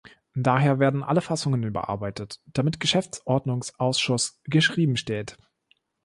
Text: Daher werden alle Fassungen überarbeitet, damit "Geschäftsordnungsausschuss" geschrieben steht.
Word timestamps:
Daher 0.33 0.79
werden 0.79 1.03
alle 1.03 1.21
Fassungen 1.21 1.61
überarbeitet, 1.61 2.41
damit 2.47 2.79
"Geschäftsordnungsausschuss" 2.79 4.41
geschrieben 4.45 4.97
steht. 4.97 5.37